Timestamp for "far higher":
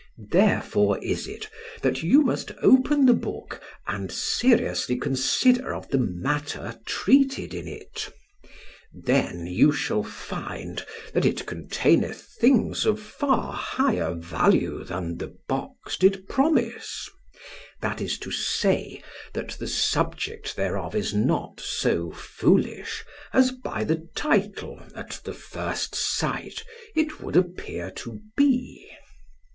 12.99-14.15